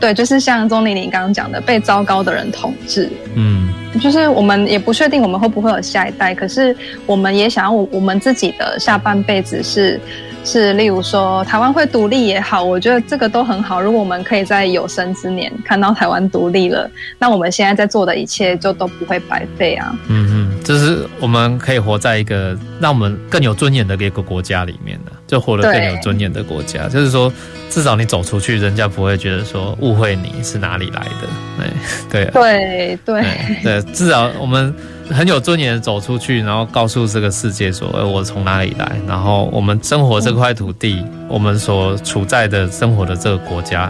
[0.00, 3.10] 对，就是像钟玲玲刚刚讲的，被糟糕的人统治。
[3.34, 3.68] 嗯，
[4.00, 10.00] 就是我们也不确定我们会不会有下一代，可是我们也想要我我们自己的下半辈子是。
[10.46, 13.82] 是，例如说台湾会独立也好，我觉得这个都很好。
[13.82, 19.92] 如果我们可以在有生之年看到台湾独立了，那我们现在在做的一切就都不会白费啊。
[20.06, 26.88] 嗯嗯，就是我们可以活在一个让我们更有尊严的一个国家里面的，就活得更有尊严的国家。
[26.88, 27.32] 就是说，
[27.70, 31.28] 至少你走出去，人家不会觉得说误会你是哪里来的。
[32.10, 33.24] 对对对对
[33.62, 34.74] 对，至少我们。
[35.08, 38.96] 很有尊严的走出去，然后告诉这个世界说：“哎，我从哪里来？
[39.06, 43.88] 然后我们生活这块土地，我们所处在的生活的这个国家，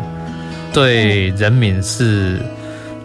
[0.74, 2.38] 对人民是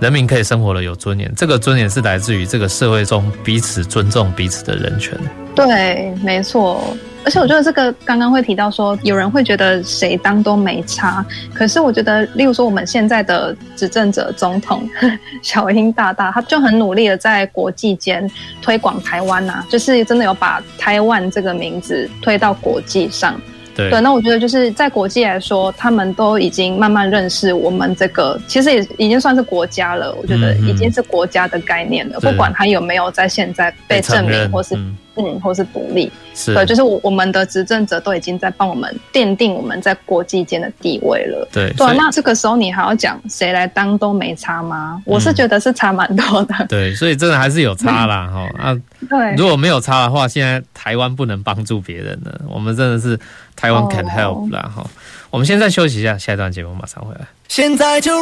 [0.01, 1.31] 人民可以生活的有尊严。
[1.37, 5.17] 这个尊严是来自于这个社会中彼此尊重彼此的人权。”
[5.55, 6.83] 对，没错。
[7.23, 11.25] 而且我觉得这个刚刚会提到说，有人会觉得谁当都没差。
[11.53, 14.89] 可是我觉得，例如说我们现在的执政者总统
[15.43, 18.29] 小英大大，他就很努力的在国际间
[18.61, 23.39] 推广台湾呐，就是真的有把台湾这个名字推到国际上。
[23.73, 30.13] 对，对，那我觉得就是在国际来说，他们都已经慢慢认识我们这个，其实也已经算是国家了。
[30.19, 34.75] 我觉得已经是国家的概念了，嗯、不管他有没有在现在被证明，或是。
[34.75, 34.97] 嗯，
[35.41, 41.47] 或是独立，是对，就是我我们的执政者都已经在帮我们奠定我们在国际间的地位了。
[41.51, 44.95] 对，对，那这个时候你还要讲谁来当都没差吗？
[44.97, 46.65] 嗯、我是觉得是差蛮多的。
[46.69, 48.81] 对，所以真的还是有差啦，哈、嗯、啊。
[49.09, 52.41] 对，如果没有差的话，现在台湾不能帮助别人了。
[52.47, 53.19] 我们真的是
[53.55, 54.89] 台湾 can help 啦，哈、哦。
[55.29, 57.21] 我们现在休息一下，下一段节目马上回来。
[57.47, 58.21] 现在就。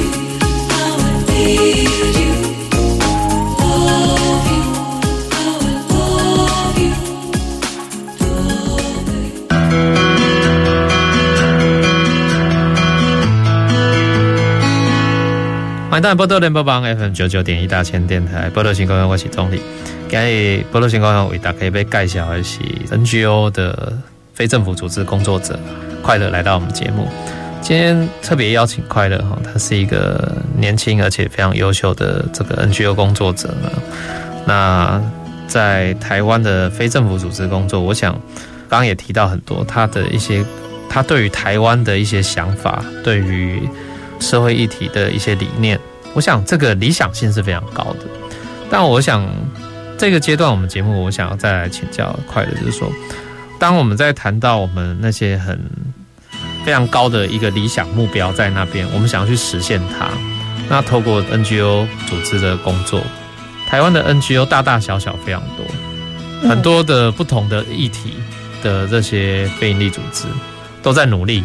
[15.91, 19.61] 欢迎大家波多联播帮 FM 九九点一大千电台波多新故乡，我是钟理。
[20.07, 23.91] 今日波多新故乡为大家被介绍的是 NGO 的
[24.33, 25.59] 非政府组织工作者
[26.01, 27.09] 快乐来到我们节目。
[27.59, 33.69] 今天特别邀请快乐哈，他是一个年轻而且非常优秀的这个 NGO 工作者呢。
[34.45, 35.01] 那
[35.45, 38.13] 在台湾的非政府组织工作，我想
[38.69, 40.41] 刚刚也提到很多他的一些，
[40.87, 43.67] 他对于台湾的一些想法，对于。
[44.21, 45.77] 社会议题的一些理念，
[46.13, 48.05] 我想这个理想性是非常高的。
[48.69, 49.27] 但我想
[49.97, 52.89] 这个阶段我们节目，我想要再来请教快乐，就是说，
[53.59, 55.59] 当我们在谈到我们那些很
[56.63, 60.09] 非常高的一个理想目标在那边，我们想要去实现它，
[60.69, 63.01] 那透过 NGO 组织的工作，
[63.67, 68.13] 台湾的 NGO 大大小小非常多，很多的不同的议题
[68.63, 70.25] 的这些非营利组织
[70.81, 71.43] 都在努力。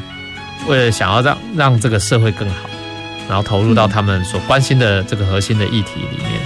[0.68, 2.68] 为了想要让让这个社会更好，
[3.28, 6.40] 然后投入到他们所关心的这个核心的议题里面，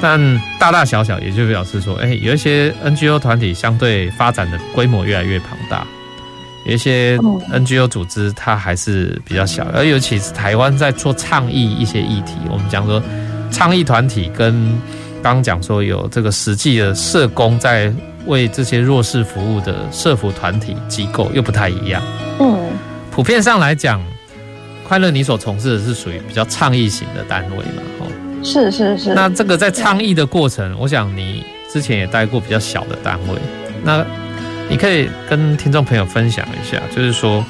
[0.00, 5.84] 但大大小小也就表示说，哎，有一些 NGO 团体相对发展的规模越来越庞大，
[6.66, 13.02] 有一些 NGO 组织它还是比较小，而尤其是台湾在做倡议一些议题，我们讲说
[13.50, 14.68] 倡议团体跟
[15.22, 17.92] 刚刚讲说有这个实际的社工在
[18.26, 22.00] 为这些弱势服务的社服团体机构又不太一样，
[22.38, 22.70] 嗯。
[23.18, 24.00] 普遍上来讲，
[24.86, 27.82] 快乐，你所从事的是属于比较倡议型的单位嘛？
[27.98, 28.06] 哦，
[28.44, 29.12] 是是是。
[29.12, 33.34] 那这个在倡议的过程，我想你之前也待过比较小的单位。
[33.82, 34.06] 那
[34.68, 37.44] 你可以跟听众朋友分享一下，就是说，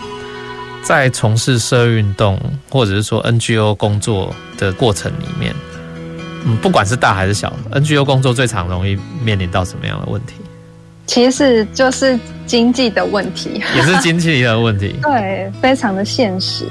[0.83, 5.55] 在从事社运动或者是说 NGO 工作的过程里面，
[6.47, 10.33] 嗯，不管是大还是小，NGO 工作最常容易面临到什么样的问题？
[11.09, 12.17] 其实就是
[12.47, 14.95] 经济的问题，也是经济的问题。
[15.03, 16.65] 对，非常的现实。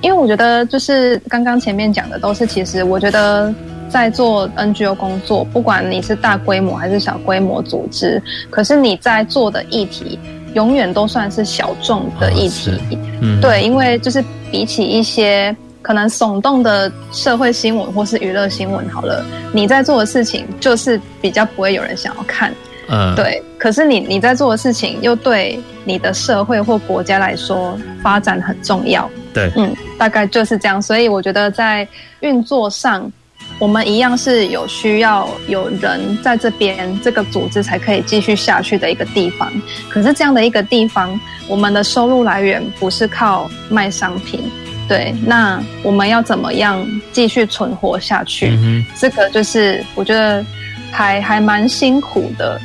[0.00, 3.52] 因为我觉得，就是刚刚前面讲的，都是其实我觉得。
[3.90, 10.16] 在做 NGO 工作，不管你是大规模还是小规模组织，可是你在做的议题
[10.54, 12.70] 永远都算是小众的议题。
[12.70, 22.54] 哦嗯、对，因为就是比起一些可能耸动的社会新闻或是娱乐新闻，好了，你在做的事情就是比较不会有人想要看。
[22.90, 23.42] 嗯，对。
[23.58, 29.08] 可是你你在做的事情又对你的社会或国家来说发展很重要。
[29.32, 30.82] 对，嗯，大概就是这样。
[30.82, 31.86] 所以我觉得在
[32.20, 33.10] 运作上。
[33.58, 39.52] 我们一样是有需要有人在这边，这个组织才可以继续下去的一个地方。
[39.90, 44.40] 可是这样的一个地方，我们的收入来源不是靠卖商品，
[44.88, 45.14] 对？
[45.26, 48.48] 那我们要怎么样继续存活下去？
[48.62, 50.42] 嗯、这个就是我觉得
[50.90, 52.58] 还还蛮辛苦的。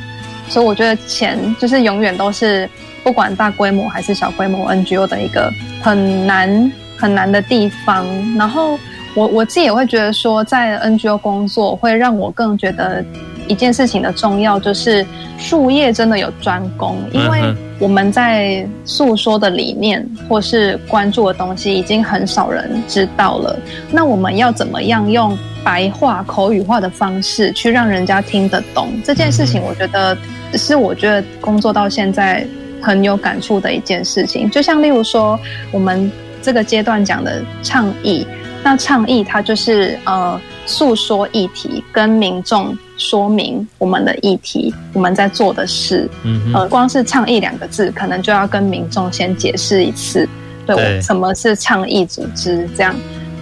[0.48, 2.68] 所以我觉得钱就是永远都是
[3.02, 8.06] 不管大规模还是小规模 NGO 的一个很难很难的地方。
[8.36, 8.78] 然后。
[9.16, 13.02] 我我自己也会觉得说，在 NGO 工作会让我更觉得
[13.48, 15.06] 一件事情的重要，就是
[15.38, 17.40] 术业真的有专攻，因为
[17.78, 23.58] 我们在诉说的理念或是关注的东西，已经很少人知道了。
[23.90, 29.62] 那我们要怎么样用白话口语化的方式去让人家听得懂这件事情？
[29.62, 30.14] 我觉得
[30.54, 32.46] 是我觉得工作到现在
[32.80, 34.50] 很有感触的一件事情。
[34.50, 35.38] 就像例如说，
[35.72, 36.10] 我们
[36.42, 38.26] 这个阶段讲的倡议。
[38.64, 46.10] 那倡议它就是呃诉说议题，跟民众说明我们的议题，我们在做的事。
[46.24, 50.28] 嗯，呃，光是倡议两个字，可能就要跟民众先解释一次，
[50.66, 52.92] 对，什么是倡议组织这样。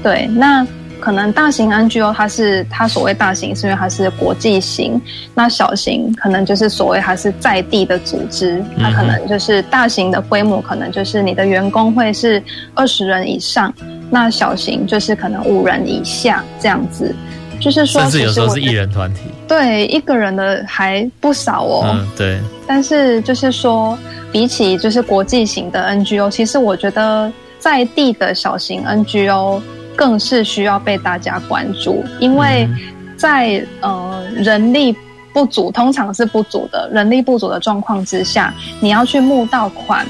[0.02, 0.66] 对，那
[1.04, 4.98] 可能大型 NGO 它是它所谓大型，是因为它是国际型；
[5.34, 12.42] 那小型可能就是所谓它是在地的组织，它可能就是大型的规模，可能就是你的员工会是
[12.74, 13.70] 二十人以上。
[14.10, 17.14] 那小型就是可能五人以下这样子，
[17.60, 21.82] 就是说，甚至有时候是一人团体，对，一个人的还不少哦。
[21.86, 22.40] 嗯，对。
[22.66, 23.98] 但是就是说，
[24.32, 29.60] 比起就是国际型的 NGO，其实我觉得在地的小型 NGO
[29.96, 32.68] 更是需要被大家关注，因为
[33.16, 34.94] 在呃人力
[35.32, 40.06] 不足，通常是不足的，人力不足的状况之下，你要去募到款。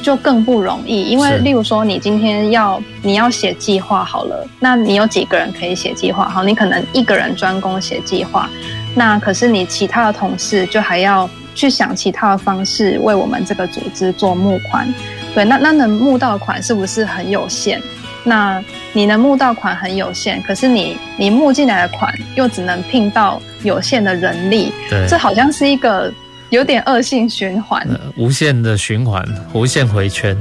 [0.00, 6.28] 就更不容易，因为例如说，你今天要你要写计划好了，那你有几个人可以写计划？
[6.28, 8.48] 好，你可能一个人专攻写计划，
[8.94, 14.86] 那可是你其他的同事就还要去想其他的方式为我们这个组织做募款。
[15.34, 17.82] 对，那那能募到款是不是很有限？
[18.22, 26.12] 那你能募到款很有限，可是你你募进来的款又只能聘到有限的人力，对，这好像是一个。
[26.50, 29.22] 有点恶性循环，呃，无限的循环，
[29.52, 30.34] 无限回圈。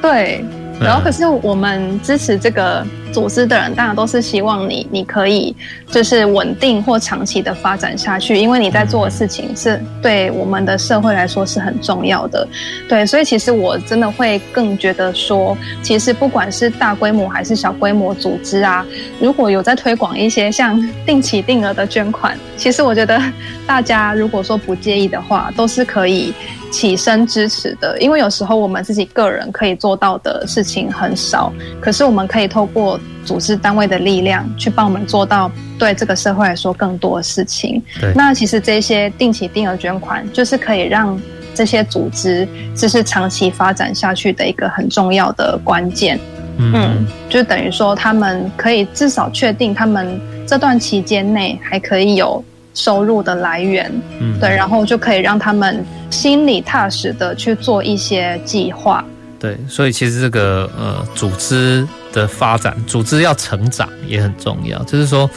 [0.00, 0.42] 对，
[0.80, 2.82] 然后可是我们支持这个。
[3.12, 5.54] 组织的人当然都是希望你，你可以
[5.88, 12.46] 就是稳定或长期的发展下去，因为你在做的事情是对我们的社会来说是很重要的。
[12.88, 18.86] 对，所以其实我真的会更觉得说，其实不管是大规模还是小规模组织啊，
[19.20, 23.20] 如果有在推广一些像 定期定额的捐款，其实我觉得
[23.66, 26.32] 大家如果说不介意的话，都是可以
[26.70, 27.98] 起身支持的。
[28.00, 37.82] 因为有时候我们自己个人可以做到的事情很少，可是我们可以透过组织单位的力量去帮我们做到对这个社会来说更多的事情。
[38.00, 41.20] 对，那其实这些定期定额捐款就是可以让
[41.54, 46.18] 这些组织这是长期发展下去的一个很重要的关键。
[46.58, 52.42] 嗯，嗯，就等于说他们可以至少确定他们这段期间内还可以有
[52.74, 53.90] 收入的来源。
[54.20, 59.04] 嗯，对，然后就可以让他们心里踏实的去做一些计划。
[59.38, 64.82] 对，所以其实这个呃组织的发展，组织要成长也很重要。
[64.84, 65.28] 就是说，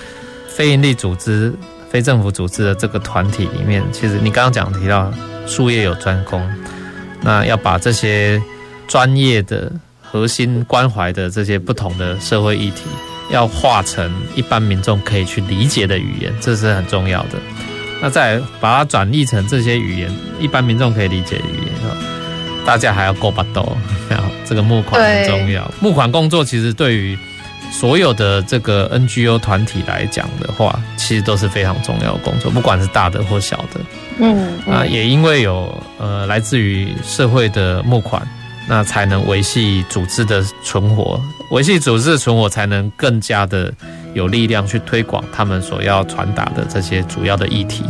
[0.47, 1.53] 非营利组织、
[1.89, 5.11] 非政府组织的这个团体里面，其实你刚刚讲提到
[5.45, 6.41] 术业有专攻，
[7.21, 8.41] 那要把这些
[8.87, 9.71] 专业的
[10.01, 12.83] 核心关怀的这些不同的社会议题，
[13.29, 17.39] 要化成一般民众可以去理解的语言，这是很重要的。
[18.01, 21.73] 那再把它转译成这些语言，一般民众可以理解的语言。
[22.65, 23.77] 大家还要够巴多，
[24.09, 25.69] 然后这个募款很重要。
[25.81, 27.17] 募款工作其实对于
[27.71, 33.79] 所有的这个 NGO 团体来讲的话，其实都是非常重要的工作，不管是大的或小的。
[34.19, 38.21] 嗯，嗯啊，也因为有呃来自于社会的募款，
[38.69, 43.73] 那才能维系组织的存活，维系组织的存活，才能更加的
[44.13, 47.83] 有力量去推广他们所要传达的这些主要的议题，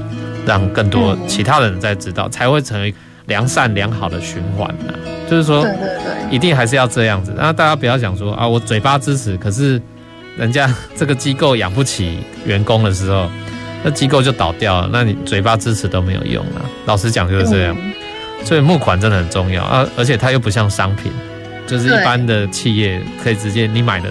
[0.45, 2.95] 让更多其他人在知道，才会成为
[3.25, 4.93] 良善良好的循环呐。
[5.29, 7.33] 就是说，对对对，一定还是要这样子。
[7.37, 9.81] 那大家不要讲说啊，我嘴巴支持，可是
[10.37, 13.29] 人家这个机构养不起员工的时候。
[13.85, 16.63] 那机构就倒掉了，那你嘴巴支持都没有用啊！
[16.85, 17.75] 老实讲就是这样，
[18.45, 21.11] 所以募款真的很重要啊，而且它又不像商品，
[21.67, 24.07] 就是一般的企业可以直接你买的，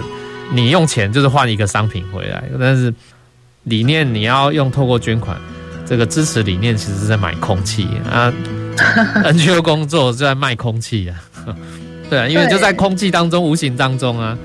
[0.51, 2.93] 你用钱就是换一个商品回来，但是
[3.63, 5.35] 理念你要用透过捐款，
[5.87, 8.31] 这个支持理念其实是在买空气啊
[9.23, 11.23] NGO 工作就在卖空气啊，
[12.09, 14.37] 对啊，因为就在空气当中无形当中啊，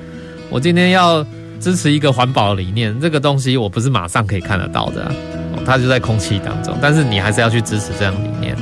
[0.51, 1.27] 我今天要。
[1.61, 5.11] 支持一个环保理念，这个东西我不是马上可以看得到的，
[5.67, 6.73] 它就在空气当中。
[6.81, 8.57] 但是你还是要去支持这样理念，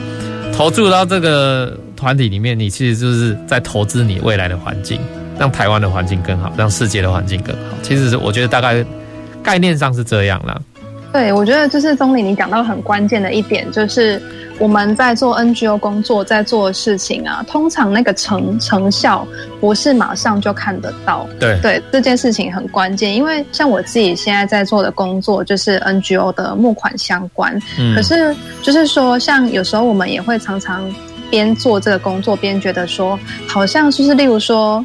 [0.51, 4.99] 投注到这个团体里面，你其实就是在投资你未来的环境，
[5.39, 7.77] 让台湾的环境更好，让世界的环境更好。
[7.83, 8.83] 其实是我觉得大概
[9.43, 10.59] 概念上是这样啦。
[11.17, 14.21] 对，我觉得就是钟理，你讲到很关键的一点就是。
[14.59, 19.29] 我们在做 NGO 工作，在做的事情啊，通常那个成成效
[19.61, 21.29] 不是马上就看得到。
[21.39, 27.55] 对对，这件事情很关键，因为像我自己现在在做的工作就是 NGO 的募款相关。
[27.79, 27.95] 嗯。
[27.95, 30.91] 可是就是说，像有时候我们也会常常
[31.29, 34.83] 边做这个工作，边觉得说，好像就是例如说。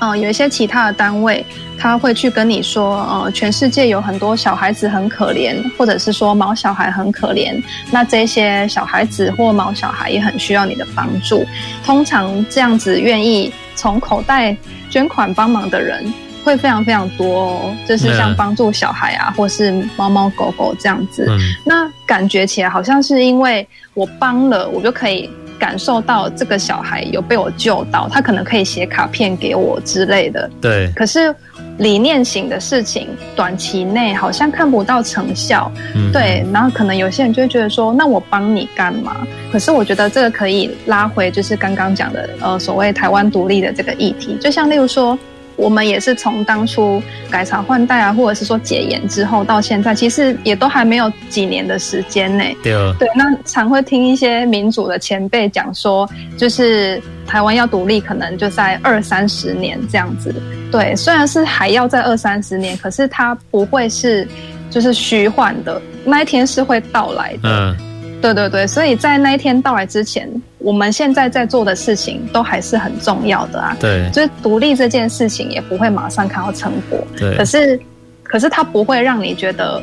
[0.00, 1.44] 嗯、呃，有一些其他的单位，
[1.78, 11.46] 他会去跟你说，呃，全世界有很多小孩子很可怜，或者是说毛小孩很可怜，那这些小孩子或毛小孩也很需要你的帮助。
[11.84, 14.56] 通常这样子愿意从口袋
[14.90, 16.02] 捐款帮忙的人
[16.42, 21.28] 会非常非常多哦，就是像帮助小孩啊，或是猫猫狗狗这样子。
[21.64, 25.28] 那感觉起来好像是因为我帮了，我就可以。
[25.60, 30.50] 感受到这个小孩有被我救到，他可能可以写卡片给我之类的。
[30.60, 30.90] 对。
[30.96, 31.32] 可是
[31.78, 35.70] 理念型的事情，短期内好像看不到成效。
[35.94, 36.10] 嗯。
[36.10, 36.44] 对。
[36.52, 44.36] 然后可能有些人就会觉得说：“那我帮你干嘛？”可是我觉得这个可以拉回，就是刚刚讲的，呃，所谓台湾独立的这个议题。
[44.40, 45.16] 就像例如说。
[45.60, 52.42] 我们也是从当初改朝换代啊，或者是说解严之后到现在，其实也都还没有几年的时间呢。
[52.62, 56.08] 对啊，对，那常会听一些民主的前辈讲说，
[56.38, 60.34] 就是台湾要独立，可能就在二三十年这样子。
[60.72, 64.26] 对，虽然是还要在二三十年，可是它不会是
[64.70, 67.74] 就是虚幻的，那一天是会到来的。
[67.78, 67.89] 嗯。
[68.20, 73.76] 对对对，所以在那一天到来之前，我们现在在做的事情都还是很重要的啊。
[73.80, 76.98] 对，就是独立这件事情也不会马上看到成果。
[77.16, 77.80] 对，可是，
[78.22, 79.82] 可是它不会让你觉得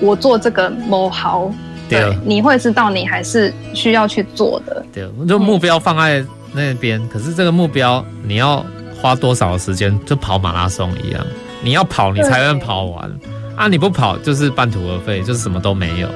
[0.00, 1.50] 我做这个某好。
[1.88, 4.84] 对，对，你会知道你还是需要去做的。
[4.92, 8.66] 对，就目标放在那边，嗯，可是这个目标你要
[9.00, 11.24] 花多少时间，就跑马拉松一样，
[11.62, 13.08] 你要跑你才能跑完
[13.54, 13.68] 啊！
[13.68, 16.08] 你不跑就是半途而废，就是什么都没有。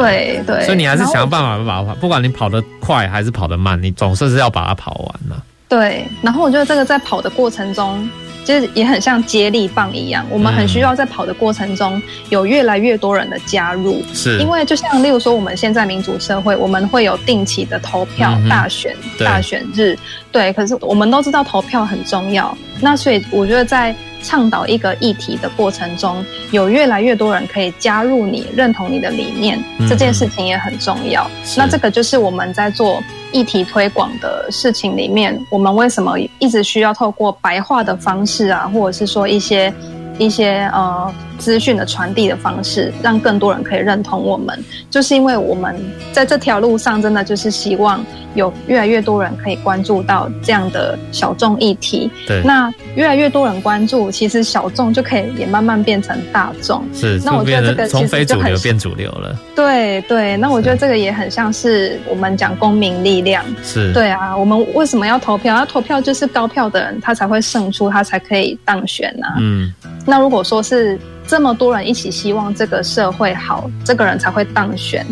[0.00, 5.42] 对对，所以你还是想要办法把它跑，不管你跑得快还是跑得慢，你总是是要把它跑完嘛。
[5.68, 8.08] 对，然后我觉得这个在跑的过程中，
[8.46, 14.00] 其实也很像接力棒一样，我们很需要在跑的过程中有越来越多人的加入。
[14.14, 19.98] 是，因为就像例如说，我们现在民主社会，我们会有定期的投票、大选、大选日。
[20.30, 23.94] 对，可是我们都知道投票很重要，那所以我觉得在。
[24.22, 31.30] 倡导一个议题的过程中，有越来越多人可以加入你，认同你的理念，这件事情也很重要。
[31.56, 33.00] 那这个就是我们在做
[33.36, 39.70] 议题推广的事情里面，我们为什么一直需要透过白话的方式啊，或者是说一些。
[40.18, 44.58] 一些呃资讯的传递的方式，让更多人可以认同我们，
[44.90, 45.76] 就是因为我们
[46.12, 48.04] 在这条路上，真的就是希望
[48.34, 52.10] 有越来越多人可以关注到这样的小众议题。
[52.26, 56.82] 对，那越来越多人关注，其实小众就可以也慢慢变成大众。
[56.94, 59.36] 是，那我觉得这个从非主流变主流了。
[59.54, 63.44] 对对，那我觉得这个也很像是我们讲公民力量。
[63.62, 65.54] 是，对啊，我们为什么要投票？
[65.54, 69.36] 要投票就是高票的人，他才会胜出，他才可以当选呐、啊。
[69.38, 69.72] 嗯。
[70.06, 75.04] 那如果说是这么多人一起希望这个社会好，这个人才会当选。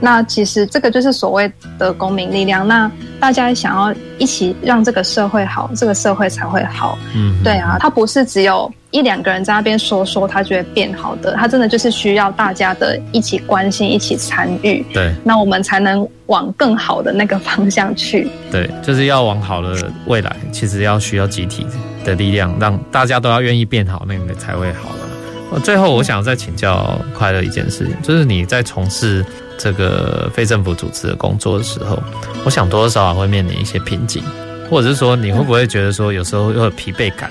[0.00, 2.66] 那其实这个就是所谓的公民力量。
[2.66, 6.98] 那大家想要一起让这个社会好，这个社会才会好。
[7.14, 11.34] 嗯，对啊，他不是只有一两个人在那边说说，他就会变好的。
[11.36, 14.84] 他真的就是需要大家的一起关心、一起参与。
[14.92, 18.28] 对，那我们才能往更好的那个方向去。
[18.50, 21.66] 对，就是要往好的未来，其实要需要集体。
[22.04, 25.60] 的力量，让大家都要愿意变好，那你才会好了。
[25.60, 29.24] 最后，我想再请教快乐一件事情，就是你在从事
[29.56, 32.02] 这个非政府组织的工作的时候，
[32.44, 34.22] 我想多多少少会面临一些瓶颈，
[34.68, 37.30] 或者是说你会不会觉得说有时候会有疲惫感？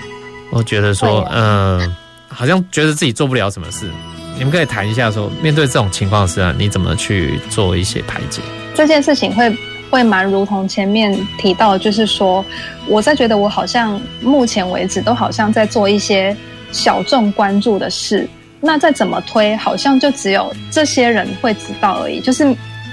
[0.51, 1.93] 我觉得说，嗯，
[2.29, 3.89] 好像觉得自己做不了什么事。
[4.37, 8.41] 你们可以谈一下说，面对这种情况时啊，你怎么去做一些排解？
[8.73, 9.53] 这件事情会
[9.93, 12.43] 会蛮如同前面提到，就是说，
[12.87, 16.35] 我在觉得我好像目前为止都好像在做一些
[16.71, 18.27] 小众关注的事，
[18.59, 22.19] 那再怎么推，好像就只有这些人会知道而已。
[22.19, 22.43] 就是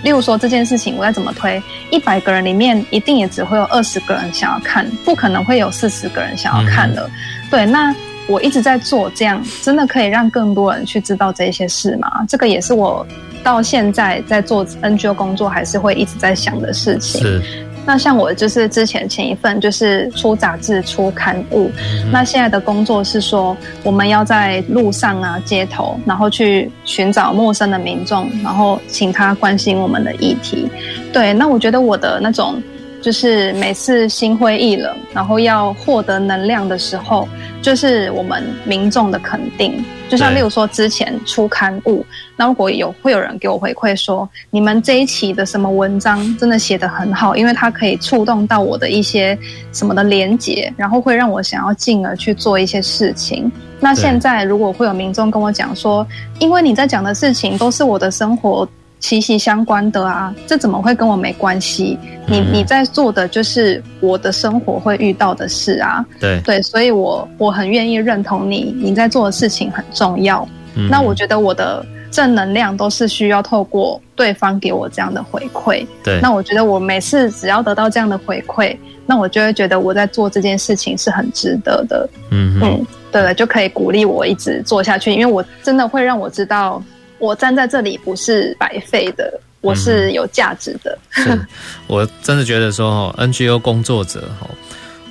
[0.03, 7.07] 例如说这件事情，我再怎么推，一百个人里面一定也只会有二十个人想要看，不可能会有四十个人想要看的。
[7.07, 7.11] 嗯、
[7.51, 7.97] 对，那。
[8.29, 12.25] 我一直在做这样，真的可以让更多人去知道这些事吗？
[12.29, 13.05] 这个也是我
[13.43, 17.21] 到现在在做 NGO 工作还是会一直在想的事情。
[17.21, 17.43] 是。
[17.87, 30.69] 那像我就是之前前一份就是出杂志、出刊物，嗯，那现在的工作是说我们要在路上啊、街头，然后去寻找陌生的民众，然后请他关心我们的议题。
[31.13, 32.63] 对，那我觉得我的那种。
[33.01, 37.27] 就是每次心灰意冷，然后要获得能量的时候，
[37.63, 39.83] 就是我们民众的肯定。
[40.09, 42.05] 就像例如说之前出刊物，
[42.37, 49.39] 那如果有会有人给我回馈说，你们这一期的什么文章真的写得很好，因为它可以触动到我的一些
[49.73, 53.51] 什么的连结，然后会让我想要进而去做一些事情。
[53.79, 56.07] 那现在如果会有民众跟我讲说，
[56.39, 58.69] 因为你在讲的事情都是我的生活。
[59.01, 61.99] 息息相关的啊，这怎么会跟我没关系？
[62.29, 66.05] 你你在做的就是我的生活会遇到的事啊。
[66.21, 70.47] 对对，所以我我很愿意认同你，你在做的事情很重要。
[70.75, 70.89] 嗯。
[70.89, 75.85] 那我觉得我的正能量都是需要透过对方给我这样的回馈。
[76.05, 76.21] 对。
[76.21, 78.77] 那我觉得我每次只要得到这样的回馈，
[79.07, 82.09] 那我就会觉得我在做这件事情是很值得的。
[82.31, 86.83] 嗯嗯，对了，就可以鼓励我一直做下去，因为我真的会让我知道。
[87.21, 90.99] 我站在这里不是白费的，我是有价值的。
[91.19, 91.47] 嗯、是，
[91.87, 94.49] 我真的觉得说，NGO 工作者哈，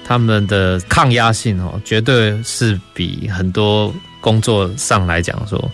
[0.03, 5.71] 他们的抗压性哦，绝对是比很多工作上来讲说，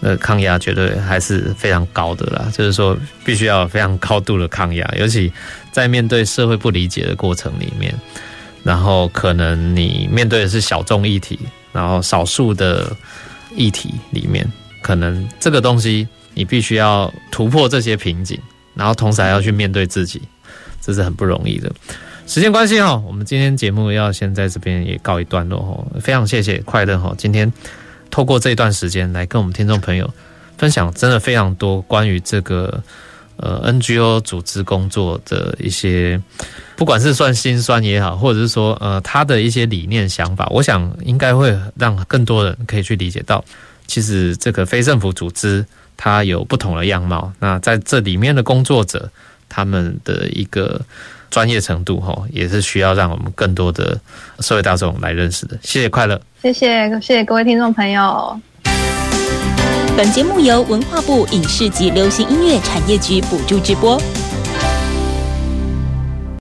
[0.00, 2.50] 那抗压绝对还是非常高的啦。
[2.52, 5.32] 就是说，必须要有非常高度的抗压，尤其
[5.70, 7.94] 在面对社会不理解的过程里面，
[8.64, 11.38] 然后可能你面对的是小众议题，
[11.72, 12.90] 然后少数的
[13.54, 14.44] 议题里面。
[14.82, 18.38] 可能这个东西你必须要突破这些瓶颈，
[18.74, 20.22] 然后同时还要去面对自己，
[20.80, 21.70] 这是很不容易的。
[22.26, 26.00] 时间关系哦，我们今天节目要先在这边也告一段落哦。
[26.00, 27.50] 非常谢谢快乐哈，今天
[28.10, 30.08] 透过这段时间来跟我们听众朋友
[30.58, 32.82] 分享，真的非常多关于这个
[33.38, 36.20] 呃 NGO 组织工作的一些，
[36.76, 43.42] 不管是算心酸也好，或者是说呃他的一些理念想法，我想应该会让更多人可以去理解到。
[43.88, 45.66] 其实这个非政府组织
[45.96, 49.10] 它有不同的样貌，那在这里面的工作者，
[49.48, 50.80] 他们的一个
[51.30, 53.98] 专业程度，哈，也是需要让我们更多的
[54.38, 55.58] 社会大众来认识的。
[55.62, 58.40] 谢谢快乐，谢谢谢谢各位听众朋友。
[59.96, 64.00] 本节目由文化部影视及流行音乐产业局补助直播。